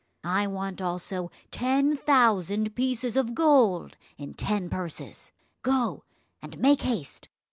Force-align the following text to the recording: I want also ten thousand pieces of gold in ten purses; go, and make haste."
I 0.25 0.47
want 0.47 0.81
also 0.81 1.29
ten 1.51 1.95
thousand 1.95 2.75
pieces 2.75 3.15
of 3.15 3.35
gold 3.35 3.97
in 4.17 4.33
ten 4.33 4.67
purses; 4.67 5.31
go, 5.61 6.05
and 6.41 6.57
make 6.57 6.81
haste." 6.81 7.29